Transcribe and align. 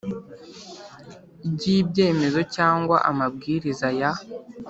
ry 1.51 1.63
ibyemezo 1.77 2.39
cyangwa 2.55 2.97
amabwiriza 3.09 3.87
ya 3.99 4.11